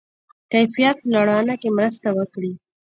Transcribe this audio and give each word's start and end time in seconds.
کیفیت 0.51 0.97
لوړونه 1.13 1.53
کې 1.61 1.69
مرسته 1.77 2.07
وکړي. 2.17 2.53